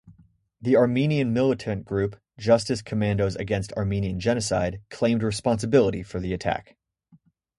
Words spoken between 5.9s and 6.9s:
for the attack.